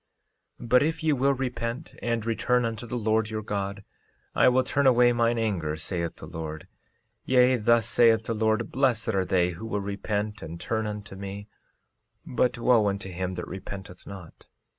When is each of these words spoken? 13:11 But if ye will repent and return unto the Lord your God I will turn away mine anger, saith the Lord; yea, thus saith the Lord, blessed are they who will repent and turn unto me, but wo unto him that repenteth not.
13:11 0.59 0.69
But 0.69 0.81
if 0.81 1.03
ye 1.03 1.13
will 1.13 1.33
repent 1.35 1.93
and 2.01 2.25
return 2.25 2.65
unto 2.65 2.87
the 2.87 2.97
Lord 2.97 3.29
your 3.29 3.43
God 3.43 3.83
I 4.33 4.49
will 4.49 4.63
turn 4.63 4.87
away 4.87 5.13
mine 5.13 5.37
anger, 5.37 5.75
saith 5.75 6.15
the 6.15 6.25
Lord; 6.25 6.67
yea, 7.23 7.55
thus 7.55 7.87
saith 7.87 8.23
the 8.23 8.33
Lord, 8.33 8.71
blessed 8.71 9.09
are 9.09 9.25
they 9.25 9.51
who 9.51 9.67
will 9.67 9.79
repent 9.81 10.41
and 10.41 10.59
turn 10.59 10.87
unto 10.87 11.15
me, 11.15 11.47
but 12.25 12.57
wo 12.57 12.87
unto 12.87 13.11
him 13.11 13.35
that 13.35 13.47
repenteth 13.47 14.07
not. 14.07 14.47